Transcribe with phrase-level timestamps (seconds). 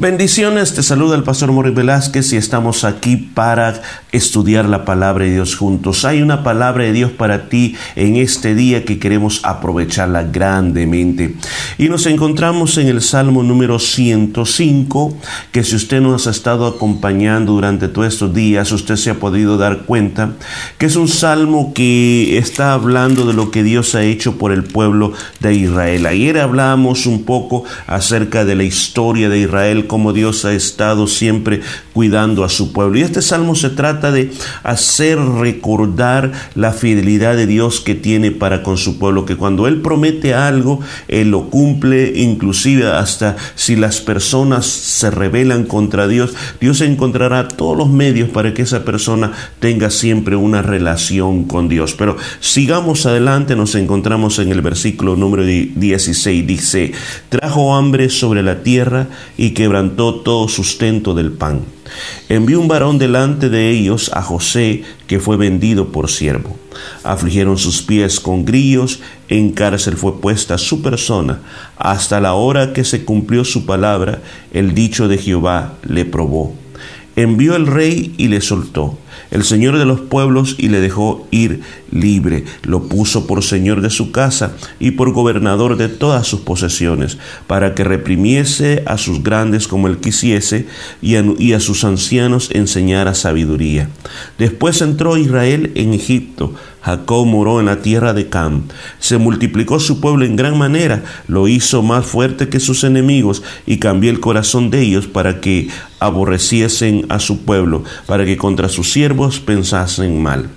[0.00, 3.82] Bendiciones, te saluda el pastor Morri Velázquez y estamos aquí para
[4.12, 6.04] estudiar la palabra de Dios juntos.
[6.04, 11.34] Hay una palabra de Dios para ti en este día que queremos aprovecharla grandemente.
[11.78, 15.16] Y nos encontramos en el Salmo número 105,
[15.50, 19.58] que si usted nos ha estado acompañando durante todos estos días, usted se ha podido
[19.58, 20.34] dar cuenta
[20.78, 24.62] que es un salmo que está hablando de lo que Dios ha hecho por el
[24.62, 26.06] pueblo de Israel.
[26.06, 31.60] Ayer hablamos un poco acerca de la historia de Israel como Dios ha estado siempre
[31.92, 32.98] cuidando a su pueblo.
[32.98, 34.30] Y este salmo se trata de
[34.62, 39.80] hacer recordar la fidelidad de Dios que tiene para con su pueblo, que cuando Él
[39.80, 46.80] promete algo, Él lo cumple, inclusive hasta si las personas se rebelan contra Dios, Dios
[46.80, 51.94] encontrará todos los medios para que esa persona tenga siempre una relación con Dios.
[51.94, 56.92] Pero sigamos adelante, nos encontramos en el versículo número 16, dice,
[57.28, 61.62] trajo hambre sobre la tierra y quebrantó todo sustento del pan.
[62.28, 66.56] Envió un varón delante de ellos a José, que fue vendido por siervo.
[67.02, 71.40] Afligieron sus pies con grillos, en cárcel fue puesta su persona,
[71.76, 74.20] hasta la hora que se cumplió su palabra,
[74.52, 76.54] el dicho de Jehová le probó.
[77.16, 78.98] Envió el rey y le soltó
[79.30, 82.44] el Señor de los pueblos y le dejó ir libre.
[82.62, 87.74] Lo puso por Señor de su casa y por gobernador de todas sus posesiones, para
[87.74, 90.66] que reprimiese a sus grandes como él quisiese
[91.02, 93.88] y a, y a sus ancianos enseñara sabiduría.
[94.38, 96.54] Después entró Israel en Egipto
[96.88, 98.62] Jacob moró en la tierra de Cam.
[98.98, 103.76] Se multiplicó su pueblo en gran manera, lo hizo más fuerte que sus enemigos y
[103.76, 105.68] cambió el corazón de ellos para que
[106.00, 110.48] aborreciesen a su pueblo, para que contra sus siervos pensasen mal.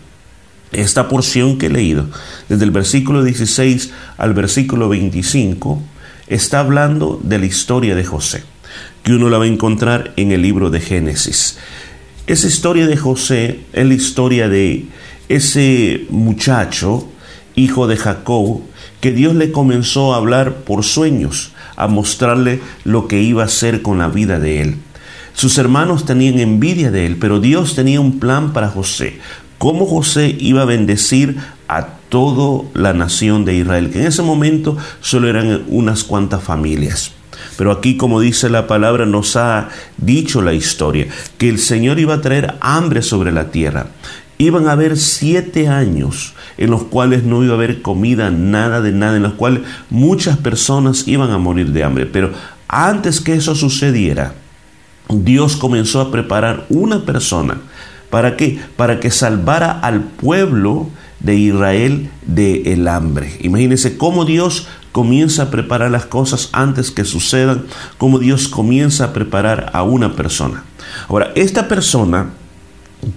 [0.71, 2.05] Esta porción que he leído,
[2.47, 5.81] desde el versículo 16 al versículo 25,
[6.27, 8.43] está hablando de la historia de José,
[9.03, 11.57] que uno la va a encontrar en el libro de Génesis.
[12.25, 14.85] Esa historia de José es la historia de
[15.35, 17.07] ese muchacho,
[17.55, 18.61] hijo de Jacob,
[18.99, 23.81] que Dios le comenzó a hablar por sueños, a mostrarle lo que iba a hacer
[23.81, 24.75] con la vida de él.
[25.33, 29.19] Sus hermanos tenían envidia de él, pero Dios tenía un plan para José.
[29.57, 31.37] Cómo José iba a bendecir
[31.67, 37.13] a toda la nación de Israel, que en ese momento solo eran unas cuantas familias.
[37.57, 42.15] Pero aquí, como dice la palabra, nos ha dicho la historia, que el Señor iba
[42.15, 43.87] a traer hambre sobre la tierra
[44.45, 48.91] iban a haber siete años en los cuales no iba a haber comida, nada de
[48.91, 52.05] nada, en los cuales muchas personas iban a morir de hambre.
[52.07, 52.31] Pero
[52.67, 54.33] antes que eso sucediera,
[55.09, 57.57] Dios comenzó a preparar una persona.
[58.09, 58.59] ¿Para qué?
[58.77, 63.37] Para que salvara al pueblo de Israel del el hambre.
[63.41, 67.65] Imagínense cómo Dios comienza a preparar las cosas antes que sucedan,
[67.99, 70.63] cómo Dios comienza a preparar a una persona.
[71.07, 72.31] Ahora, esta persona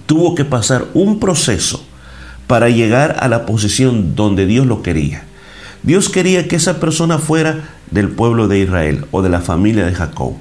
[0.05, 1.83] tuvo que pasar un proceso
[2.47, 5.23] para llegar a la posición donde Dios lo quería.
[5.83, 9.93] Dios quería que esa persona fuera del pueblo de Israel o de la familia de
[9.93, 10.33] Jacob.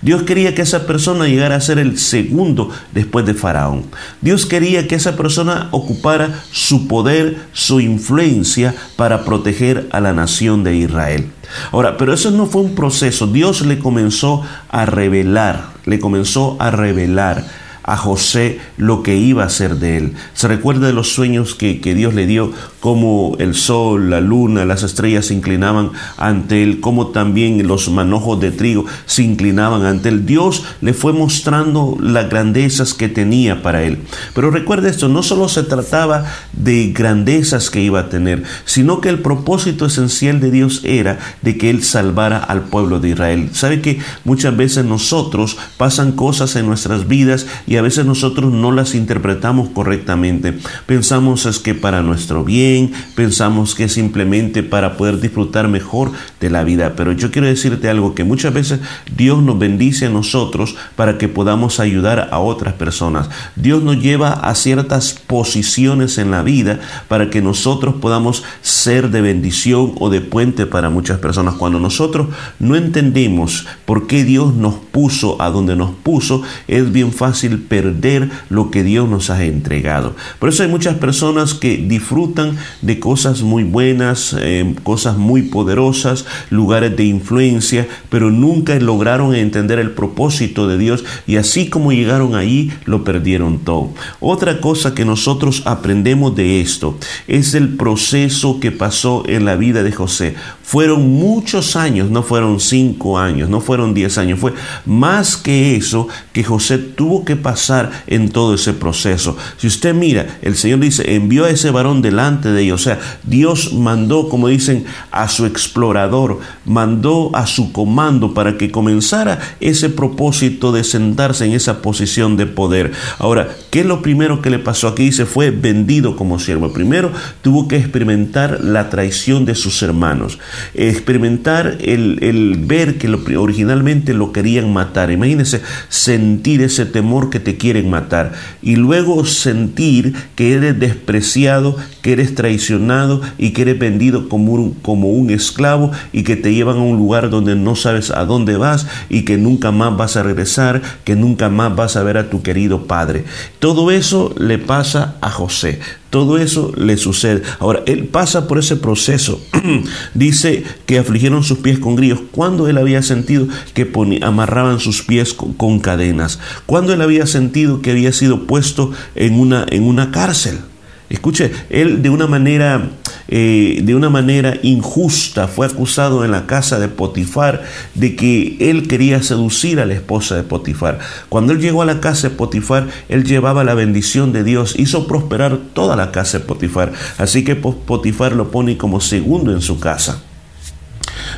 [0.00, 3.84] Dios quería que esa persona llegara a ser el segundo después de Faraón.
[4.22, 10.64] Dios quería que esa persona ocupara su poder, su influencia para proteger a la nación
[10.64, 11.26] de Israel.
[11.72, 13.26] Ahora, pero eso no fue un proceso.
[13.26, 17.44] Dios le comenzó a revelar, le comenzó a revelar
[17.86, 20.14] a José lo que iba a ser de él.
[20.34, 22.52] Se recuerda de los sueños que, que Dios le dio,
[22.86, 28.38] cómo el sol, la luna, las estrellas se inclinaban ante él, cómo también los manojos
[28.38, 30.24] de trigo se inclinaban ante él.
[30.24, 33.98] Dios le fue mostrando las grandezas que tenía para él.
[34.36, 39.08] Pero recuerde esto, no solo se trataba de grandezas que iba a tener, sino que
[39.08, 43.48] el propósito esencial de Dios era de que él salvara al pueblo de Israel.
[43.52, 48.70] ¿Sabe que muchas veces nosotros pasan cosas en nuestras vidas y a veces nosotros no
[48.70, 50.56] las interpretamos correctamente.
[50.86, 52.75] Pensamos es que para nuestro bien,
[53.14, 56.94] pensamos que es simplemente para poder disfrutar mejor de la vida.
[56.96, 58.80] Pero yo quiero decirte algo, que muchas veces
[59.16, 63.28] Dios nos bendice a nosotros para que podamos ayudar a otras personas.
[63.56, 69.20] Dios nos lleva a ciertas posiciones en la vida para que nosotros podamos ser de
[69.20, 71.54] bendición o de puente para muchas personas.
[71.54, 72.28] Cuando nosotros
[72.58, 78.30] no entendemos por qué Dios nos puso a donde nos puso, es bien fácil perder
[78.48, 80.14] lo que Dios nos ha entregado.
[80.38, 86.24] Por eso hay muchas personas que disfrutan de cosas muy buenas, eh, cosas muy poderosas,
[86.50, 92.34] lugares de influencia, pero nunca lograron entender el propósito de Dios y así como llegaron
[92.34, 93.90] ahí, lo perdieron todo.
[94.20, 99.82] Otra cosa que nosotros aprendemos de esto es el proceso que pasó en la vida
[99.82, 100.34] de José.
[100.62, 104.52] Fueron muchos años, no fueron cinco años, no fueron diez años, fue
[104.84, 109.36] más que eso que José tuvo que pasar en todo ese proceso.
[109.56, 112.98] Si usted mira, el Señor dice, envió a ese varón delante de ellos, o sea,
[113.24, 119.88] Dios mandó, como dicen, a su explorador, mandó a su comando para que comenzara ese
[119.90, 122.92] propósito de sentarse en esa posición de poder.
[123.18, 125.04] Ahora, ¿qué es lo primero que le pasó aquí?
[125.04, 126.72] Dice, fue vendido como siervo.
[126.72, 127.12] Primero
[127.42, 130.38] tuvo que experimentar la traición de sus hermanos
[130.74, 135.10] experimentar el, ver que originalmente lo querían matar.
[135.10, 138.32] Imagínense sentir ese temor que te quieren matar
[138.62, 144.74] y luego sentir que eres despreciado, que eres traicionado y que eres vendido como un,
[144.74, 148.56] como un esclavo y que te llevan a un lugar donde no sabes a dónde
[148.56, 152.30] vas y que nunca más vas a regresar, que nunca más vas a ver a
[152.30, 153.24] tu querido padre.
[153.58, 155.80] Todo eso le pasa a José.
[156.10, 157.42] Todo eso le sucede.
[157.58, 159.40] Ahora, él pasa por ese proceso.
[160.14, 162.20] Dice que afligieron sus pies con grillos.
[162.30, 163.90] Cuando él había sentido que
[164.22, 166.38] amarraban sus pies con, cadenas?
[166.64, 170.58] Cuando él había sentido que había sido puesto en una, en una cárcel?
[171.08, 172.90] Escuche, él de una manera
[173.28, 177.64] eh, de una manera injusta fue acusado en la casa de Potifar
[177.94, 181.00] de que él quería seducir a la esposa de Potifar.
[181.28, 185.08] Cuando él llegó a la casa de Potifar, él llevaba la bendición de Dios, hizo
[185.08, 186.92] prosperar toda la casa de Potifar.
[187.18, 190.22] Así que Potifar lo pone como segundo en su casa.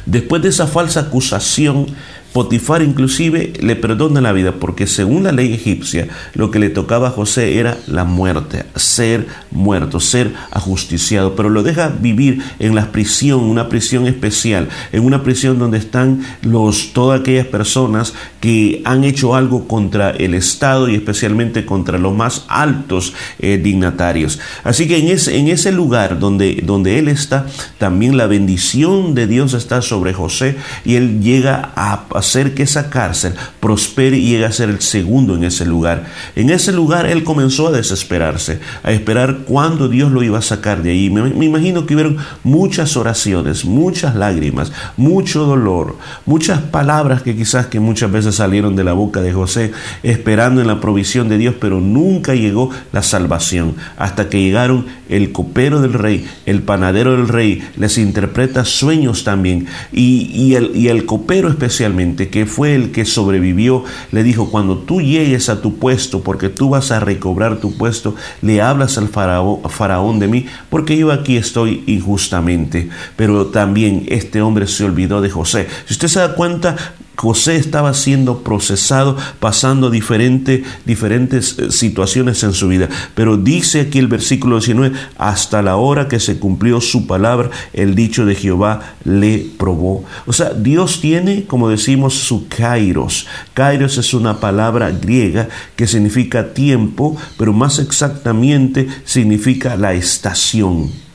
[0.04, 1.86] Después de esa falsa acusación,
[2.32, 7.08] Potifar inclusive le perdona la vida porque según la ley egipcia lo que le tocaba
[7.08, 12.92] a José era la muerte, ser muerto, ser ajusticiado, pero lo deja vivir en la
[12.92, 19.04] prisión, una prisión especial, en una prisión donde están los todas aquellas personas que han
[19.04, 24.38] hecho algo contra el Estado y especialmente contra los más altos eh, dignatarios.
[24.64, 27.46] Así que en ese, en ese lugar donde, donde él está,
[27.78, 32.90] también la bendición de Dios está sobre José y él llega a hacer que esa
[32.90, 36.06] cárcel prospere y llegue a ser el segundo en ese lugar.
[36.36, 40.82] En ese lugar él comenzó a desesperarse, a esperar cuándo Dios lo iba a sacar
[40.82, 41.10] de ahí.
[41.10, 47.80] Me, imagino que hubieron muchas oraciones, muchas lágrimas, mucho dolor, muchas palabras que quizás que
[47.80, 49.72] muchas veces salieron de la boca de José
[50.02, 55.32] esperando en la provisión de Dios, pero nunca llegó la salvación hasta que llegaron el
[55.32, 61.06] copero del rey, el panadero del rey, les interpreta sueños también y, el, y el
[61.06, 66.22] copero especialmente que fue el que sobrevivió, le dijo, cuando tú llegues a tu puesto,
[66.22, 71.12] porque tú vas a recobrar tu puesto, le hablas al faraón, de mí, porque yo
[71.12, 72.88] aquí estoy injustamente.
[73.16, 75.66] Pero también este hombre se olvidó de José.
[75.86, 76.76] Si usted se da cuenta,
[77.18, 82.88] José estaba siendo procesado, pasando diferentes eh, situaciones en su vida.
[83.16, 87.96] Pero dice aquí el versículo 19, hasta la hora que se cumplió su palabra, el
[87.96, 90.04] dicho de Jehová le probó.
[90.26, 93.26] O sea, Dios tiene, como decimos, su kairos.
[93.52, 101.07] Kairos es una palabra griega que significa tiempo, pero más exactamente significa la estación.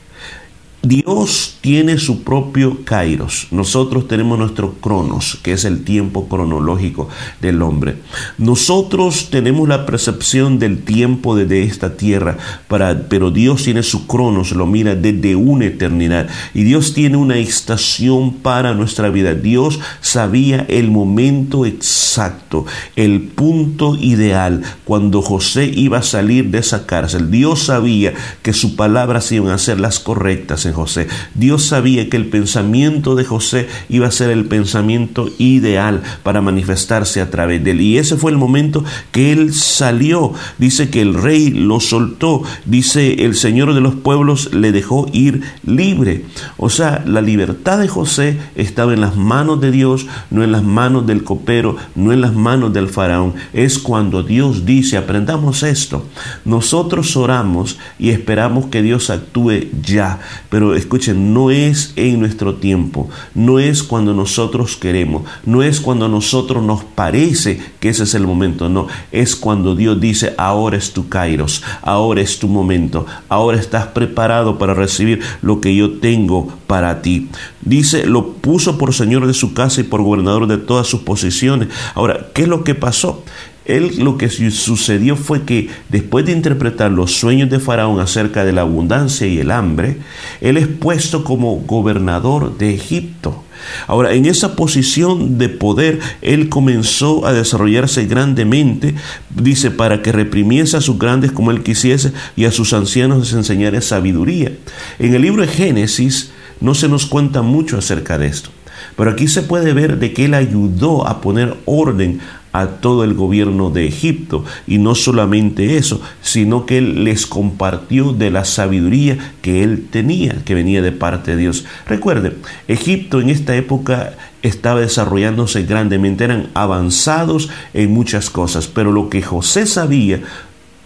[0.86, 3.48] Dios tiene su propio kairos.
[3.52, 7.08] Nosotros tenemos nuestro cronos, que es el tiempo cronológico
[7.40, 8.00] del hombre.
[8.38, 12.38] Nosotros tenemos la percepción del tiempo desde esta tierra,
[12.68, 16.28] para, pero Dios tiene su cronos, lo mira desde una eternidad.
[16.54, 19.36] Y Dios tiene una estación para nuestra vida.
[19.36, 22.66] Dios sabía el momento exacto,
[22.98, 27.32] el punto ideal, cuando José iba a salir de esa cárcel.
[27.32, 31.08] Dios sabía que sus palabras iban a ser las correctas José.
[31.36, 37.22] Dios sabía que el pensamiento de José iba a ser el pensamiento ideal para manifestarse
[37.22, 37.82] a través de él.
[37.82, 40.34] Y ese fue el momento que él salió.
[40.58, 42.44] Dice que el rey lo soltó.
[42.66, 46.26] Dice el Señor de los pueblos le dejó ir libre.
[46.58, 50.64] O sea, la libertad de José estaba en las manos de Dios, no en las
[50.64, 53.34] manos del copero, no en las manos del faraón.
[53.54, 56.06] Es cuando Dios dice, aprendamos esto.
[56.46, 62.56] Nosotros oramos y esperamos que Dios actúe ya, pero pero escuchen, no es en nuestro
[62.56, 68.04] tiempo, no es cuando nosotros queremos, no es cuando a nosotros nos parece que ese
[68.04, 72.48] es el momento, no, es cuando Dios dice, ahora es tu kairos, ahora es tu
[72.48, 77.28] momento, ahora estás preparado para recibir lo que yo tengo para ti.
[77.60, 81.68] Dice, lo puso por señor de su casa y por gobernador de todas sus posiciones.
[81.94, 83.26] Ahora, ¿qué es lo que pasó?
[83.66, 88.52] Él lo que sucedió fue que después de interpretar los sueños de Faraón acerca de
[88.52, 89.98] la abundancia y el hambre,
[90.42, 93.44] él es puesto como gobernador de Egipto.
[93.88, 98.96] Ahora, en esa posición de poder, él comenzó a desarrollarse grandemente,
[99.30, 103.34] dice, para que reprimiese a sus grandes como él quisiese y a sus ancianos les
[103.34, 104.52] enseñara sabiduría.
[105.00, 108.50] En el libro de Génesis no se nos cuenta mucho acerca de esto.
[108.98, 112.20] Pero aquí se puede ver de que él ayudó a poner orden
[112.54, 114.46] a todo el gobierno de Egipto.
[114.66, 120.44] Y no solamente eso, sino que Él les compartió de la sabiduría que Él tenía,
[120.46, 121.66] que venía de parte de Dios.
[121.86, 129.10] Recuerde, Egipto en esta época estaba desarrollándose grandemente, eran avanzados en muchas cosas, pero lo
[129.10, 130.22] que José sabía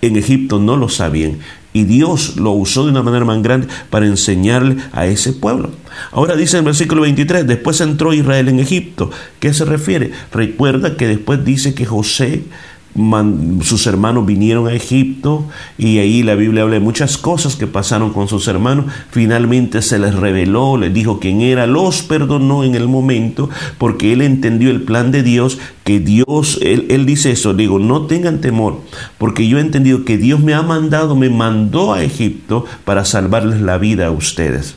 [0.02, 1.40] en Egipto no lo sabían
[1.78, 5.70] y Dios lo usó de una manera más grande para enseñarle a ese pueblo.
[6.12, 9.12] Ahora dice en el versículo 23, después entró Israel en Egipto.
[9.40, 10.12] ¿Qué se refiere?
[10.32, 12.46] Recuerda que después dice que José
[13.62, 15.46] sus hermanos vinieron a Egipto
[15.78, 18.86] y ahí la Biblia habla de muchas cosas que pasaron con sus hermanos.
[19.12, 24.22] Finalmente se les reveló, les dijo quién era, los perdonó en el momento porque él
[24.22, 28.82] entendió el plan de Dios, que Dios, él, él dice eso, digo, no tengan temor,
[29.18, 33.62] porque yo he entendido que Dios me ha mandado, me mandó a Egipto para salvarles
[33.62, 34.76] la vida a ustedes.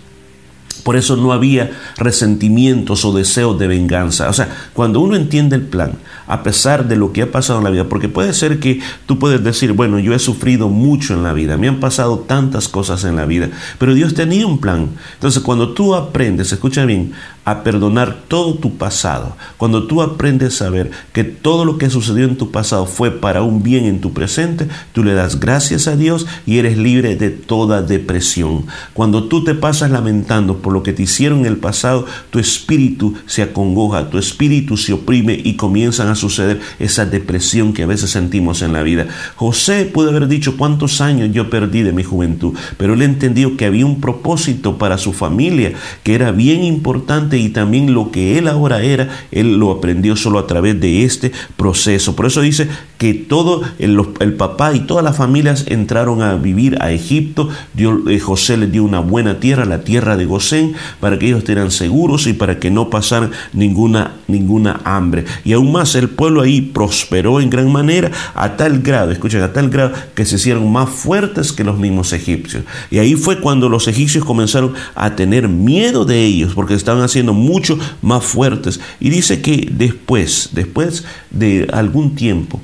[0.90, 4.28] Por eso no había resentimientos o deseos de venganza.
[4.28, 5.92] O sea, cuando uno entiende el plan,
[6.26, 9.16] a pesar de lo que ha pasado en la vida, porque puede ser que tú
[9.16, 13.04] puedes decir, bueno, yo he sufrido mucho en la vida, me han pasado tantas cosas
[13.04, 14.88] en la vida, pero Dios tenía un plan.
[15.14, 17.12] Entonces, cuando tú aprendes, escucha bien,
[17.50, 22.24] a perdonar todo tu pasado, cuando tú aprendes a ver que todo lo que sucedió
[22.24, 25.96] en tu pasado fue para un bien en tu presente, tú le das gracias a
[25.96, 28.66] Dios y eres libre de toda depresión.
[28.92, 33.14] Cuando tú te pasas lamentando por lo que te hicieron en el pasado, tu espíritu
[33.26, 38.10] se acongoja, tu espíritu se oprime y comienzan a suceder esa depresión que a veces
[38.10, 39.06] sentimos en la vida.
[39.34, 43.66] José puede haber dicho cuántos años yo perdí de mi juventud, pero él entendió que
[43.66, 45.72] había un propósito para su familia
[46.04, 50.38] que era bien importante y también lo que él ahora era, él lo aprendió solo
[50.38, 52.14] a través de este proceso.
[52.14, 52.68] Por eso dice
[53.00, 57.48] que todo el, papá y todas las familias entraron a vivir a Egipto.
[57.78, 61.70] Eh, José les dio una buena tierra, la tierra de Gosén, para que ellos estuvieran
[61.70, 65.24] seguros y para que no pasaran ninguna, ninguna hambre.
[65.46, 69.54] Y aún más el pueblo ahí prosperó en gran manera a tal grado, escuchen, a
[69.54, 72.64] tal grado que se hicieron más fuertes que los mismos egipcios.
[72.90, 77.32] Y ahí fue cuando los egipcios comenzaron a tener miedo de ellos porque estaban haciendo
[77.32, 78.78] mucho más fuertes.
[79.00, 82.60] Y dice que después, después de algún tiempo,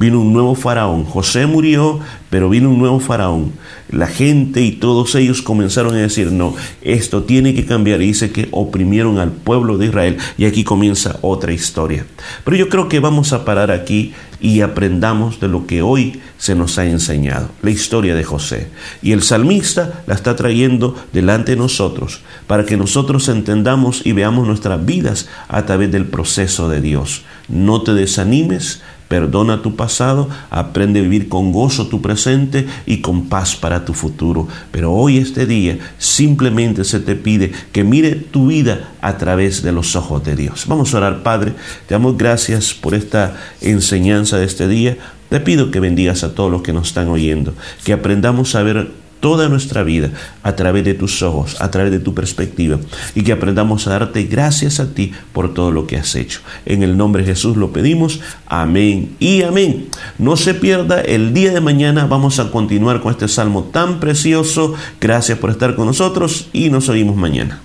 [0.00, 1.04] vino un nuevo faraón.
[1.04, 3.52] José murió, pero vino un nuevo faraón.
[3.90, 8.00] La gente y todos ellos comenzaron a decir, no, esto tiene que cambiar.
[8.00, 10.16] Y dice que oprimieron al pueblo de Israel.
[10.38, 12.06] Y aquí comienza otra historia.
[12.44, 16.54] Pero yo creo que vamos a parar aquí y aprendamos de lo que hoy se
[16.54, 18.68] nos ha enseñado, la historia de José.
[19.02, 24.46] Y el salmista la está trayendo delante de nosotros para que nosotros entendamos y veamos
[24.46, 27.22] nuestras vidas a través del proceso de Dios.
[27.48, 28.80] No te desanimes,
[29.10, 33.92] Perdona tu pasado, aprende a vivir con gozo tu presente y con paz para tu
[33.92, 34.46] futuro.
[34.70, 39.72] Pero hoy, este día, simplemente se te pide que mire tu vida a través de
[39.72, 40.66] los ojos de Dios.
[40.68, 41.54] Vamos a orar, Padre.
[41.88, 44.96] Te damos gracias por esta enseñanza de este día.
[45.28, 47.52] Te pido que bendigas a todos los que nos están oyendo,
[47.84, 50.10] que aprendamos a ver toda nuestra vida
[50.42, 52.78] a través de tus ojos, a través de tu perspectiva
[53.14, 56.40] y que aprendamos a darte gracias a ti por todo lo que has hecho.
[56.66, 58.20] En el nombre de Jesús lo pedimos.
[58.46, 59.88] Amén y amén.
[60.18, 62.06] No se pierda el día de mañana.
[62.06, 64.74] Vamos a continuar con este salmo tan precioso.
[65.00, 67.60] Gracias por estar con nosotros y nos oímos mañana.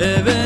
[0.00, 0.39] Evet.